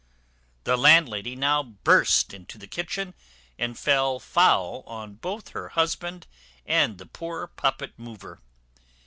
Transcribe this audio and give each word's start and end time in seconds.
The 0.63 0.77
landlady 0.79 1.35
now 1.35 1.61
burst 1.61 2.33
into 2.33 2.57
the 2.57 2.65
kitchen, 2.65 3.13
and 3.59 3.77
fell 3.77 4.19
foul 4.19 4.83
on 4.87 5.13
both 5.13 5.49
her 5.49 5.69
husband 5.69 6.25
and 6.65 6.97
the 6.97 7.05
poor 7.05 7.45
puppet 7.45 7.93
mover. 7.97 8.41